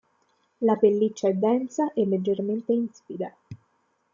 [0.65, 3.31] La pelliccia è densa e leggermente ispida.